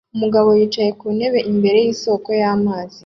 Umugabo 0.15 0.49
yicaye 0.59 0.91
ku 0.99 1.05
ntebe 1.17 1.39
imbere 1.51 1.77
yisoko 1.85 2.27
y'amazi 2.41 2.97